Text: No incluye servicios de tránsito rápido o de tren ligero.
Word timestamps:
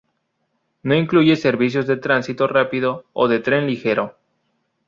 No 0.81 0.95
incluye 0.95 1.35
servicios 1.35 1.85
de 1.85 1.95
tránsito 1.95 2.47
rápido 2.47 3.05
o 3.13 3.27
de 3.27 3.37
tren 3.37 3.67
ligero. 3.67 4.15